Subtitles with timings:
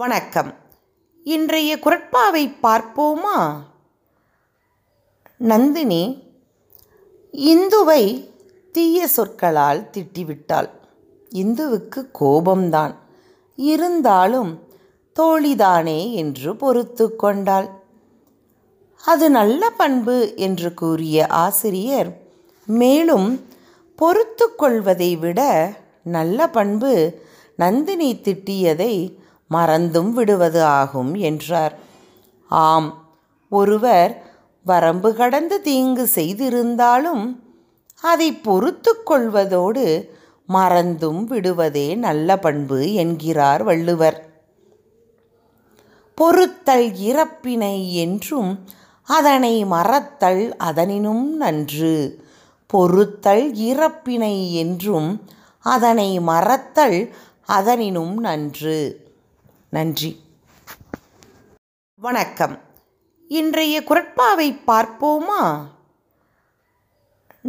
[0.00, 0.48] வணக்கம்
[1.26, 3.36] இன்றைய குரட்பாவை பார்ப்போமா
[5.44, 6.00] நந்தினி
[7.34, 8.02] இந்துவை
[8.74, 10.70] தீய சொற்களால் திட்டிவிட்டாள்
[11.32, 12.94] இந்துவுக்கு கோபம்தான்
[13.58, 14.52] இருந்தாலும்
[15.16, 17.68] தோழிதானே என்று பொறுத்து கொண்டாள்
[19.04, 20.34] அது நல்ல பண்பு
[20.36, 22.10] என்று கூறிய ஆசிரியர்
[22.68, 23.28] மேலும்
[23.98, 25.40] பொறுத்து கொள்வதை விட
[26.10, 26.94] நல்ல பண்பு
[27.56, 28.94] நந்தினி திட்டியதை
[29.54, 31.74] மறந்தும் விடுவது ஆகும் என்றார்
[32.50, 32.88] ஆம்
[33.52, 34.12] ஒருவர்
[34.66, 37.24] வரம்பு கடந்து தீங்கு செய்திருந்தாலும்
[38.02, 39.86] அதை பொறுத்து கொள்வதோடு
[40.48, 44.18] மறந்தும் விடுவதே நல்ல பண்பு என்கிறார் வள்ளுவர்
[46.18, 48.50] பொறுத்தல் இறப்பினை என்றும்
[49.08, 51.94] அதனை மறத்தல் அதனினும் நன்று
[52.70, 55.08] பொறுத்தல் இறப்பினை என்றும்
[55.64, 56.98] அதனை மறத்தல்
[57.48, 58.78] அதனினும் நன்று
[59.74, 60.10] நன்றி
[62.00, 62.54] வணக்கம்
[63.30, 65.42] இன்றைய குரட்பாவை பார்ப்போமா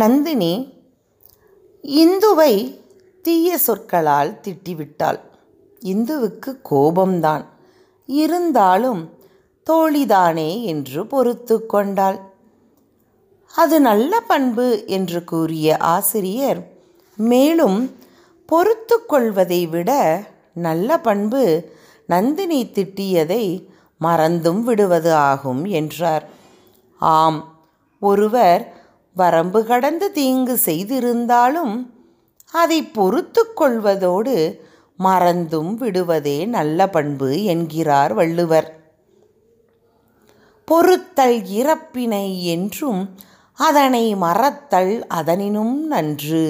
[0.00, 0.52] நந்தினி
[1.84, 2.52] இந்துவை
[3.24, 5.20] தீய சொற்களால் திட்டிவிட்டாள்
[5.82, 7.44] இந்துவுக்கு கோபம்தான்
[8.08, 9.02] இருந்தாலும்
[9.66, 12.20] தோழிதானே என்று பொறுத்து கொண்டாள்
[13.54, 14.68] அது நல்ல பண்பு
[14.86, 16.62] என்று கூறிய ஆசிரியர்
[17.18, 17.80] மேலும்
[18.48, 19.90] பொறுத்து கொள்வதை விட
[20.58, 21.42] நல்ல பண்பு
[22.10, 23.44] நந்தினி திட்டியதை
[24.00, 26.24] மறந்தும் விடுவது ஆகும் என்றார்
[27.00, 27.38] ஆம்
[28.02, 28.62] ஒருவர்
[29.16, 31.74] வரம்பு கடந்து தீங்கு செய்திருந்தாலும்
[32.54, 34.36] அதை பொறுத்து கொள்வதோடு
[34.98, 38.68] மறந்தும் விடுவதே நல்ல பண்பு என்கிறார் வள்ளுவர்
[40.68, 43.00] பொறுத்தல் இறப்பினை என்றும்
[43.58, 46.44] அதனை மறத்தல் அதனினும் நன்று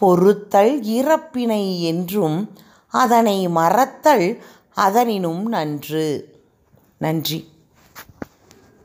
[0.00, 2.38] பொறுத்தல் இறப்பினை என்றும்
[2.94, 4.26] அதனை மறத்தல்
[4.78, 6.06] அதனினும் நன்று
[6.98, 7.38] நன்றி